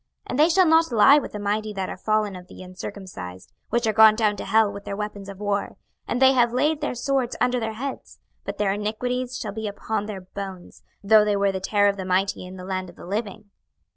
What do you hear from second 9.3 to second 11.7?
shall be upon their bones, though they were the